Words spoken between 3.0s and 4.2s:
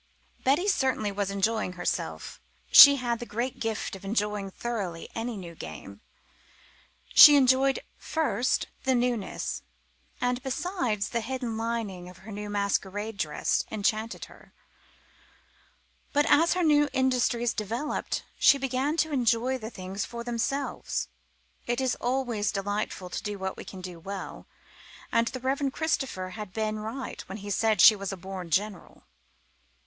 the great gift of